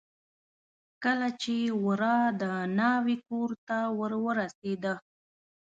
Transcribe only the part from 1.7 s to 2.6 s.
ورا د